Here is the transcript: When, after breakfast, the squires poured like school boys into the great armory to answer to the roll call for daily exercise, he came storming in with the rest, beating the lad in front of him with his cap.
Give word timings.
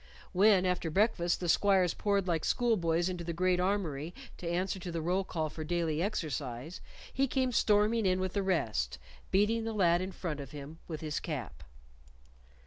When, 0.31 0.65
after 0.65 0.89
breakfast, 0.89 1.41
the 1.41 1.47
squires 1.47 1.93
poured 1.93 2.27
like 2.27 2.43
school 2.43 2.75
boys 2.75 3.07
into 3.07 3.23
the 3.23 3.33
great 3.37 3.59
armory 3.59 4.15
to 4.39 4.49
answer 4.49 4.79
to 4.79 4.91
the 4.91 4.99
roll 4.99 5.23
call 5.23 5.47
for 5.47 5.63
daily 5.63 6.01
exercise, 6.01 6.81
he 7.13 7.27
came 7.27 7.51
storming 7.51 8.07
in 8.07 8.19
with 8.19 8.33
the 8.33 8.41
rest, 8.41 8.97
beating 9.29 9.63
the 9.63 9.73
lad 9.73 10.01
in 10.01 10.11
front 10.11 10.39
of 10.39 10.49
him 10.53 10.79
with 10.87 11.01
his 11.01 11.19
cap. 11.19 11.63